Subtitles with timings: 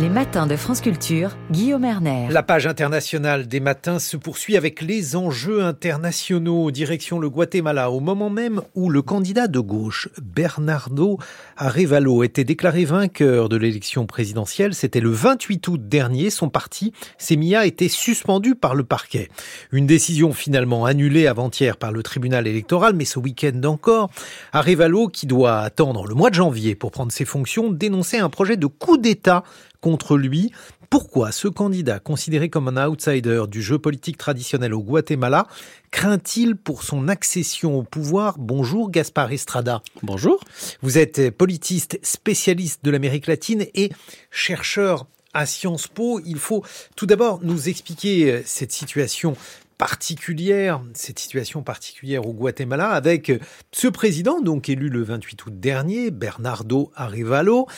[0.00, 2.28] Les matins de France Culture, Guillaume Erner.
[2.30, 6.70] La page internationale des matins se poursuit avec les enjeux internationaux.
[6.70, 11.18] Direction le Guatemala, au moment même où le candidat de gauche, Bernardo
[11.56, 14.72] Arevalo, était déclaré vainqueur de l'élection présidentielle.
[14.72, 16.30] C'était le 28 août dernier.
[16.30, 19.28] Son parti, Semilla, était suspendu par le parquet.
[19.72, 24.10] Une décision finalement annulée avant-hier par le tribunal électoral, mais ce week-end encore,
[24.52, 28.56] Arevalo, qui doit attendre le mois de janvier pour prendre ses fonctions, dénonçait un projet
[28.56, 29.42] de coup d'État
[29.80, 30.52] contre lui.
[30.90, 35.46] Pourquoi ce candidat, considéré comme un outsider du jeu politique traditionnel au Guatemala,
[35.90, 38.36] craint-il pour son accession au pouvoir?
[38.38, 39.82] Bonjour Gaspard Estrada.
[40.02, 40.40] Bonjour.
[40.80, 43.90] Vous êtes politiste spécialiste de l'Amérique latine et
[44.30, 46.20] chercheur à Sciences Po.
[46.24, 46.64] Il faut
[46.96, 49.36] tout d'abord nous expliquer euh, cette situation
[49.78, 53.32] particulière, cette situation particulière au Guatemala avec
[53.70, 57.68] ce président, donc élu le 28 août dernier, Bernardo Arevalo.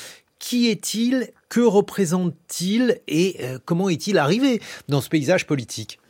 [0.41, 1.31] Qui est-il?
[1.49, 3.01] Que représente-t-il?
[3.07, 6.01] Et euh, comment est-il arrivé dans ce paysage politique?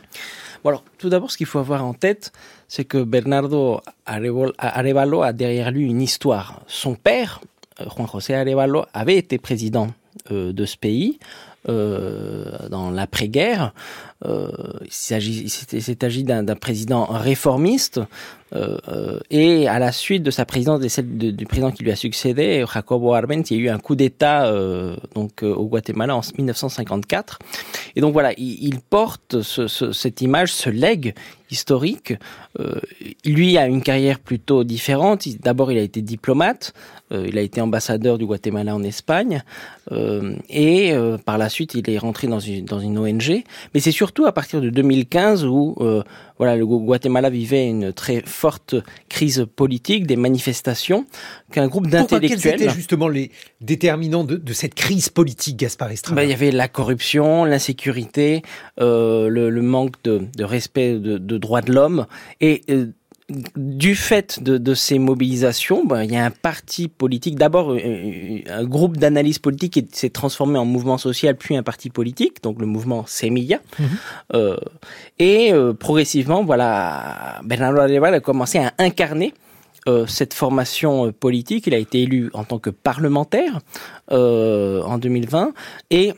[0.99, 2.33] Tout d'abord, ce qu'il faut avoir en tête,
[2.69, 6.61] c'est que Bernardo Arevalo a derrière lui une histoire.
[6.67, 7.41] Son père,
[7.81, 9.89] euh, Juan José Arevalo, avait été président
[10.31, 11.19] euh, de ce pays
[11.67, 13.73] dans l'après-guerre.
[14.27, 14.51] Euh,
[14.85, 18.01] il s'est agi d'un président réformiste
[18.55, 21.93] euh, euh, et à la suite de sa présidence et celle du président qui lui
[21.93, 26.17] a succédé, Jacobo Arbenz, il y a eu un coup d'État euh, donc au Guatemala
[26.17, 27.39] en 1954.
[27.97, 31.15] Et donc voilà, il, porte ce, ce, cette image, ce legs
[31.51, 32.15] historique.
[32.59, 32.81] Euh,
[33.25, 35.27] lui a une carrière plutôt différente.
[35.41, 36.73] D'abord, il a été diplomate.
[37.13, 39.43] Euh, il a été ambassadeur du Guatemala en Espagne.
[39.93, 40.93] Euh, et
[41.25, 43.45] par la suite, il est rentré dans une, dans une ONG.
[43.75, 45.77] Mais c'est surtout à partir de 2015 où
[46.41, 48.75] voilà, le Guatemala vivait une très forte
[49.11, 51.05] crise politique, des manifestations,
[51.53, 52.57] qu'un groupe d'intellectuels...
[52.57, 56.33] Quels étaient justement les déterminants de, de cette crise politique, Gaspard Estrada ben, Il y
[56.33, 58.41] avait la corruption, l'insécurité,
[58.81, 62.07] euh, le, le, manque de, de respect de, de, droits de l'homme,
[62.41, 62.87] et euh,
[63.57, 68.65] du fait de, de, ces mobilisations, ben, il y a un parti politique, d'abord un
[68.65, 72.67] groupe d'analyse politique qui s'est transformé en mouvement social, puis un parti politique, donc le
[72.67, 73.59] mouvement Semilla.
[73.59, 73.89] Mm -hmm.
[74.35, 74.57] euh,
[75.19, 79.33] et euh, progressivement, voilà, Bernardo Areval a commencé à incarner
[79.89, 81.67] euh, cette formation euh, politique.
[81.67, 83.61] Il a été élu en tant que parlementaire
[84.13, 85.55] euh, en 2020
[85.91, 86.13] et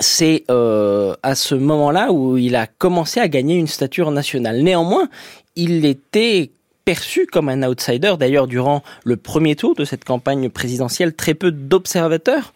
[0.00, 4.62] c'est euh, à ce moment-là où il a commencé à gagner une stature nationale.
[4.62, 5.08] Néanmoins,
[5.54, 6.50] il était
[6.84, 8.14] perçu comme un outsider.
[8.18, 12.52] D'ailleurs, durant le premier tour de cette campagne présidentielle, très peu d'observateurs,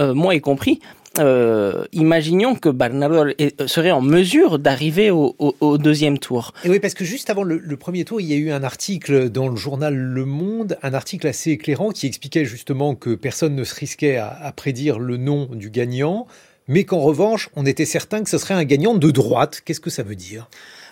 [0.00, 0.80] euh, moi y compris,
[1.18, 3.32] euh, imaginons que Bernardo
[3.66, 6.52] serait en mesure d'arriver au, deuxième tour.
[6.64, 9.48] Oui, parce que juste avant le, premier tour, il y a eu un article dans
[9.48, 13.74] le journal Le Monde, un article assez éclairant qui expliquait justement que personne ne se
[13.74, 16.26] risquait à prédire le nom du gagnant,
[16.68, 19.62] mais qu'en revanche, on était certain que ce serait un gagnant de droite.
[19.64, 20.48] Qu'est-ce que ça veut dire?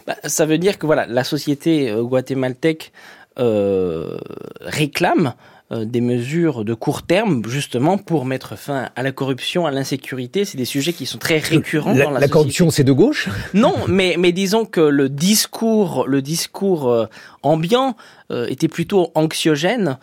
[0.06, 2.92] Bah, Ça veut dire que voilà, la société euh, guatémaltèque
[3.38, 4.16] euh,
[4.60, 5.34] réclame
[5.72, 10.44] euh, des mesures de court terme justement pour mettre fin à la corruption, à l'insécurité.
[10.44, 13.28] C'est des sujets qui sont très récurrents la, dans la, la corruption, c'est de gauche?
[13.53, 17.06] Non, mais mais disons que le discours, le discours euh,
[17.42, 17.97] ambiant
[18.31, 19.98] euh, était plutôt anxiogène,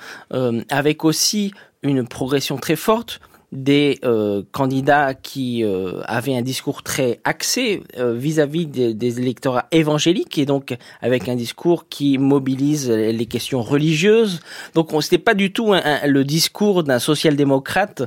[0.70, 3.22] avec aussi une progression très forte
[3.54, 9.68] des euh, candidats qui euh, avaient un discours très axé euh, vis-à-vis des, des, électorats
[9.72, 14.40] évangéliques et donc avec un discours qui mobilise les questions religieuses.
[14.74, 18.04] Donc c'était pas du tout un, un, le discours d'un social-démocrate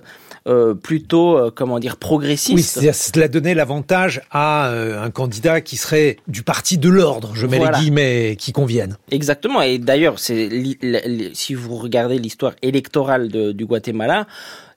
[0.46, 2.78] euh, plutôt, euh, comment dire, progressiste.
[2.80, 7.48] Oui, cela donnait l'avantage à euh, un candidat qui serait du parti de l'ordre, je
[7.48, 7.78] mets voilà.
[7.78, 8.96] les guillemets qui conviennent.
[9.10, 9.60] Exactement.
[9.62, 10.48] Et d'ailleurs, c'est
[11.32, 14.28] si vous regardez l'histoire électorale de, du Guatemala,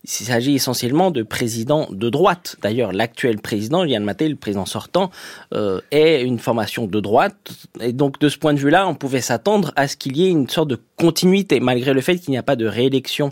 [0.05, 2.55] il s'agit essentiellement de présidents de droite.
[2.61, 5.11] D'ailleurs, l'actuel président, Yann Maté, le président sortant,
[5.53, 7.35] euh, est une formation de droite.
[7.81, 10.29] Et donc, de ce point de vue-là, on pouvait s'attendre à ce qu'il y ait
[10.29, 13.31] une sorte de continuité, malgré le fait qu'il n'y a pas de réélection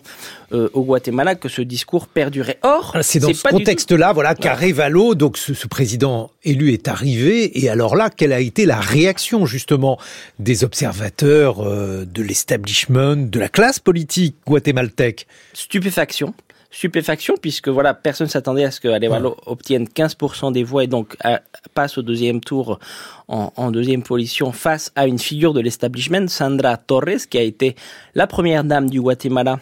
[0.52, 2.60] euh, au Guatemala, que ce discours perdurait.
[2.64, 7.64] Or, ah, c'est dans ce contexte-là, voilà, qu'Arevalo, donc ce, ce président élu, est arrivé.
[7.64, 9.98] Et alors là, quelle a été la réaction justement
[10.40, 15.28] des observateurs, euh, de l'establishment, de la classe politique guatémaltèque?
[15.54, 16.34] Stupéfaction
[16.72, 19.36] stupéfaction puisque voilà personne s'attendait à ce que Arevalo ouais.
[19.46, 21.42] obtienne 15% des voix et donc à,
[21.74, 22.80] passe au deuxième tour
[23.28, 27.76] en, en, deuxième position face à une figure de l'establishment Sandra Torres qui a été
[28.16, 29.60] la première dame du Guatemala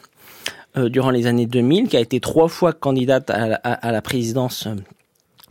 [0.77, 4.01] euh, durant les années 2000 qui a été trois fois candidate à, à, à la
[4.01, 4.67] présidence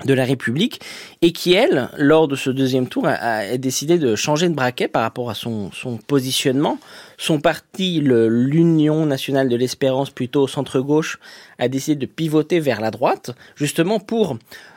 [0.05, 0.81] de la République
[1.23, 5.02] et qui, elle, lors de ce deuxième tour, a, décidé de changer de braquet par
[5.02, 6.79] rapport à son, son positionnement.
[7.17, 11.20] Son parti, l'Union nationale de l'espérance, plutôt au centre-gauche,
[11.58, 14.37] a décidé de pivoter vers la droite, justement pour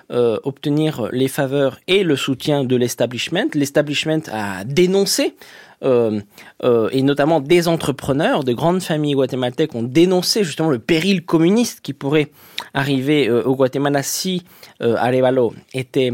[0.10, 3.50] euh, obtenir les faveurs et le soutien de l'establishment.
[3.54, 5.36] L'establishment a dénoncé
[5.84, 6.22] euh,
[6.64, 11.82] euh, et notamment des entrepreneurs, de grandes familles guatémaltèques ont dénoncé justement le péril communiste
[11.82, 12.30] qui pourrait
[12.74, 14.44] arriver au Guatemala si
[14.80, 16.14] Arevalo était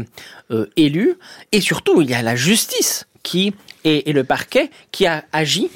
[0.76, 1.14] élu.
[1.52, 3.54] Et surtout, il y a la justice qui
[3.84, 5.70] et, le parquet qui a agi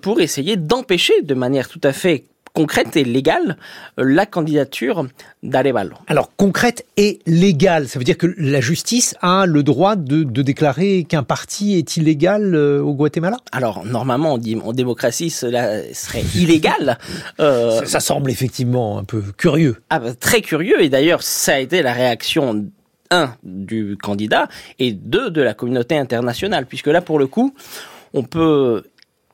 [0.00, 3.56] pour essayer d'empêcher de manière tout à fait concrète et légale
[3.98, 5.06] euh, la candidature
[5.42, 5.96] d'Arevalo.
[6.06, 11.04] Alors concrète et légale, ça veut dire que la justice a le droit de, déclarer
[11.04, 13.36] qu'un parti est illégal euh, au Guatemala?
[13.52, 16.98] Alors normalement on dit en démocratie cela serait illégal.
[17.40, 19.76] Euh, ça, semble effectivement un peu curieux.
[19.90, 22.66] Ah, bah, très curieux et d'ailleurs ça a été la réaction
[23.10, 24.48] un du candidat
[24.78, 27.54] et deux de la communauté internationale puisque là pour le coup
[28.14, 28.84] on peut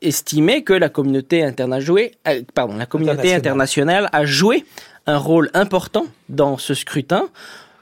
[0.02, 4.64] estimé que la communauté, internationale, euh, pardon, la communauté internationale a joué
[5.06, 7.28] un rôle important dans ce scrutin.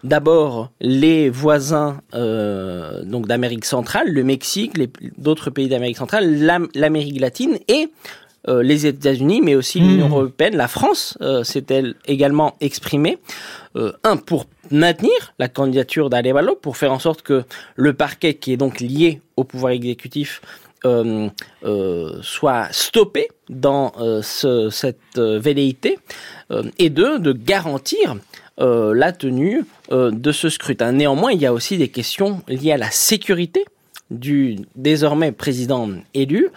[0.04, 4.74] D'abord, les voisins euh, donc d'Amérique centrale, le Mexique,
[5.18, 7.88] d'autres pays d'Amérique centrale, l'Amérique latine et
[8.48, 10.12] euh, les États-Unis, mais aussi l'Union mmh.
[10.12, 13.18] européenne, la France s'est-elle euh, également exprimée.
[14.04, 17.42] un, pour maintenir la candidature d'Alevalo, pour faire en sorte que
[17.74, 20.40] le parquet, qui est donc lié au pouvoir exécutif,
[20.84, 21.28] euh,
[21.64, 24.20] euh, soit stoppé dans euh,
[24.70, 25.98] cette velléité,
[26.78, 28.16] et de garantir
[28.58, 30.92] la tenue de ce scrutin.
[30.92, 33.64] Néanmoins, il y a aussi des questions liées à la sécurité
[34.10, 36.48] du désormais président élu,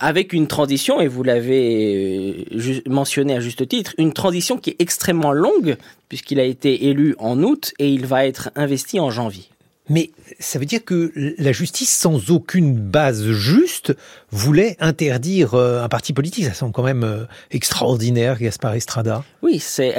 [0.00, 2.46] avec une transition, et vous l'avez
[2.86, 5.76] mentionné à juste titre, une transition qui est extrêmement longue,
[6.08, 9.48] puisqu'il a été élu en août et il va être investi en janvier.
[9.88, 10.10] Mais
[10.40, 13.94] ça veut dire que la justice, sans aucune base juste,
[14.30, 16.44] voulait interdire euh, un parti politique.
[16.44, 19.22] Ça semble quand même euh, extraordinaire, Gaspard Estrada.
[19.42, 19.94] Oui, c'est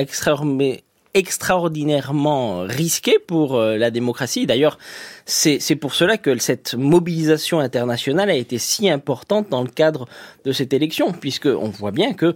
[1.14, 4.46] extraordinairement risqué pour euh, la démocratie.
[4.46, 4.78] D'ailleurs,
[5.26, 10.06] c'est pour cela que cette mobilisation internationale a été si importante dans le cadre
[10.44, 12.36] de cette élection, puisqu'on voit bien que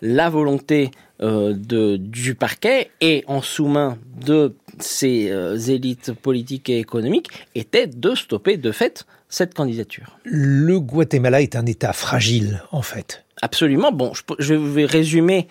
[0.00, 0.90] la volonté
[1.20, 8.14] de, du parquet est en sous-main de ces euh, élites politiques et économiques était de
[8.14, 10.18] stopper de fait cette candidature.
[10.24, 13.24] Le Guatemala est un État fragile, en fait.
[13.42, 13.92] Absolument.
[13.92, 15.46] Bon, je, vais résumer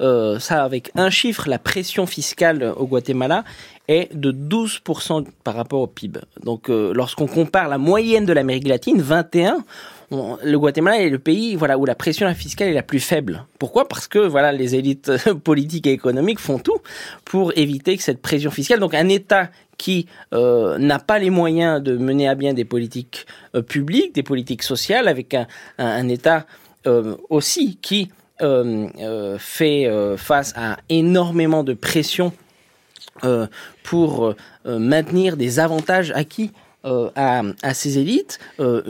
[0.00, 1.48] euh, ça avec un chiffre.
[1.48, 3.44] La pression fiscale au Guatemala
[3.86, 6.20] est de 12% par rapport au PIB.
[6.42, 9.58] Donc, euh, lorsqu'on compare la moyenne de l'Amérique latine, 21,
[10.10, 13.44] le Guatemala est le pays où la pression fiscale est la plus faible.
[13.58, 13.88] Pourquoi?
[13.88, 15.12] Parce que voilà les élites
[15.44, 16.78] politiques et économiques font tout
[17.24, 18.80] pour éviter que cette pression fiscale.
[18.80, 23.26] Donc un État qui euh, n'a pas les moyens de mener à bien des politiques
[23.54, 25.36] euh, publiques, des politiques sociales, avec
[25.78, 26.46] un, État
[26.86, 28.10] euh, aussi qui
[29.40, 32.32] fait face à énormément de pression
[33.82, 34.34] pour
[34.64, 36.52] maintenir des avantages acquis
[36.84, 38.82] à, à, ces élites, euh,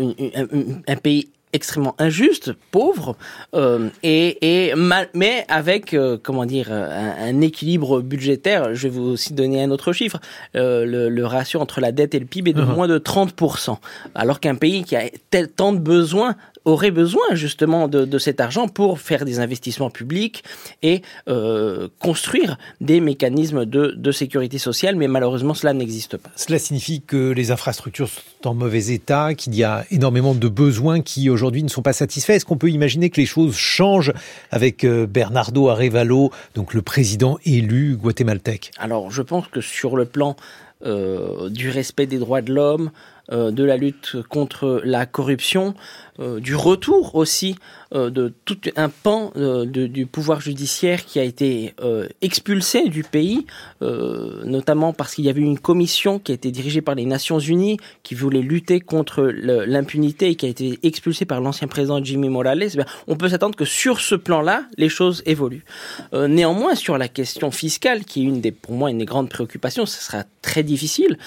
[0.87, 3.17] un, pays extrêmement injuste, pauvre,
[3.55, 8.75] euh, et, et mal, mais avec comment dire un, équilibre budgétaire.
[8.75, 10.21] Je vais vous aussi donner un autre chiffre.
[10.55, 12.75] Le, le, ratio entre la dette et le PIB est de uh-huh.
[12.75, 13.79] moins de 30%,
[14.15, 16.37] alors qu'un pays qui a tel, tant de besoins
[16.69, 20.45] aurait besoin justement de, cet argent pour faire des investissements publics
[20.83, 26.31] et euh, construire des mécanismes de, sécurité sociale, mais malheureusement cela n'existe pas.
[26.35, 31.01] Cela signifie que les infrastructures sont en mauvais état, qu'il y a énormément de besoins
[31.03, 32.33] qui aujourd'hui ne sont pas satisfaits.
[32.33, 34.13] Est-ce qu'on peut imaginer que les choses changent
[34.51, 38.73] avec euh, Bernardo Arevalo, donc le président élu guatémaltèque?
[38.79, 40.37] Alors je pense que sur le plan
[40.85, 42.91] euh, du respect des droits de l'homme,
[43.31, 45.75] euh, de la lutte contre la corruption,
[46.21, 47.57] euh, du retour aussi
[47.95, 49.33] euh, de tout un pan
[49.67, 51.75] du pouvoir judiciaire qui a été
[52.21, 53.47] expulsé du pays,
[53.81, 57.79] notamment parce qu'il y avait une commission qui a été dirigée par les Nations Unies
[58.03, 62.69] qui voulait lutter contre l'impunité et qui a été expulsée par l'ancien président Jimmy Morales.
[62.75, 65.65] Eh on peut s'attendre que sur ce plan-là, les choses évoluent.
[66.13, 69.87] néanmoins, sur la question fiscale, qui est une des, pour moi, une des grandes préoccupations,
[69.87, 71.19] ce sera très difficile.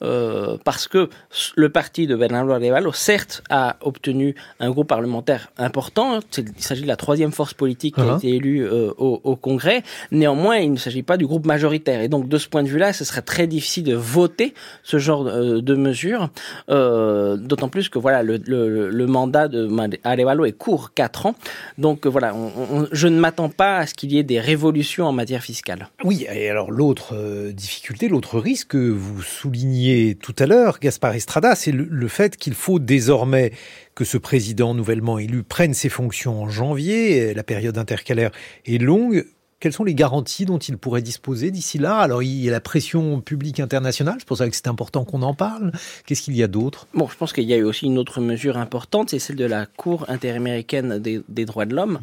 [0.00, 1.08] parce que
[1.56, 6.20] le parti de Bernardo Arevalo, certes, a obtenu un groupe parlementaire important.
[6.38, 8.18] Il s'agit de la troisième force politique qui a uh-huh.
[8.18, 9.82] été élue euh, au, au, Congrès.
[10.10, 12.00] Néanmoins, il ne s'agit pas du groupe majoritaire.
[12.00, 15.26] Et donc, de ce point de vue-là, ce serait très difficile de voter ce genre
[15.26, 16.30] euh, de mesures.
[16.70, 19.68] Euh, D'autant plus que voilà, le, le, le mandat de
[20.04, 21.34] Arevalo est court, 4 ans.
[21.78, 25.12] Donc voilà, on, je ne m'attends pas à ce qu'il y ait des révolutions en
[25.12, 25.88] matière fiscale.
[26.04, 27.14] Oui, et alors l'autre
[27.52, 32.54] difficulté, l'autre risque que vous soulignez tout à l'heure, Gaspard Estrada, c'est le, fait qu'il
[32.54, 33.52] faut désormais
[33.96, 37.34] que ce président nouvellement élu prenne ses fonctions en janvier.
[37.34, 38.30] La période intercalaire
[38.66, 39.26] est longue.
[39.58, 41.96] Quelles sont les garanties dont il pourrait disposer d'ici là?
[41.96, 45.22] Alors, il y a la pression publique internationale, c'est pour ça que c'est important qu'on
[45.22, 45.72] en parle.
[46.04, 46.86] Qu'est-ce qu'il y a d'autre?
[46.92, 49.46] Bon, je pense qu'il y a eu aussi une autre mesure importante, c'est celle de
[49.46, 52.00] la Cour interaméricaine des, droits de l'homme,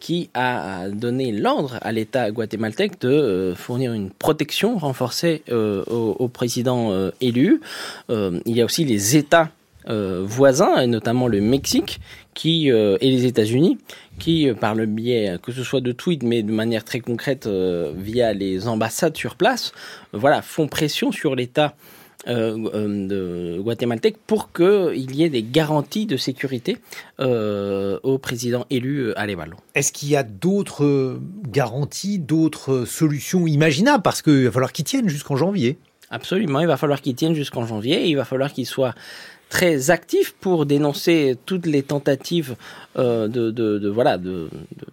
[0.00, 6.26] qui a donné l'ordre à l'État guatémaltèque de euh, fournir une protection renforcée euh, au,
[6.26, 7.60] président euh, élu.
[8.08, 9.52] il y a aussi les États
[9.88, 12.00] voisins, et notamment le Mexique,
[12.34, 13.78] qui et les États-Unis,
[14.18, 18.32] qui, par le biais, que ce soit de tweets, mais de manière très concrète via
[18.32, 19.72] les ambassades sur place,
[20.12, 21.74] voilà, font pression sur l'État
[22.28, 26.78] euh, euh, de guatémaltèque pour qu'il y ait des garanties de sécurité
[27.20, 29.56] euh, au président élu à Arevalo.
[29.76, 34.02] Est-ce qu'il y a d'autres garanties, d'autres solutions imaginables?
[34.02, 35.78] Parce qu'il va falloir qu'ils tiennent jusqu'en janvier.
[36.10, 38.94] Absolument, il va falloir qu'ils tiennent jusqu'en janvier et il va falloir qu'ils soient
[39.48, 42.56] très actif pour dénoncer toutes les tentatives
[42.98, 44.48] euh, de, de, de, voilà de,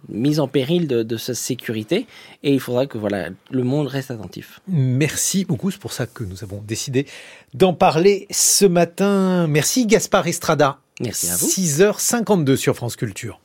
[0.08, 2.06] mise en péril de, de, sa sécurité
[2.42, 4.60] et il faudra que voilà le monde reste attentif.
[4.68, 7.06] Merci beaucoup, c'est pour ça que nous avons décidé
[7.52, 9.46] d'en parler ce matin.
[9.48, 10.78] Merci Gaspard Estrada.
[11.00, 11.46] Merci à vous.
[11.46, 13.40] 6h52 sur France Culture.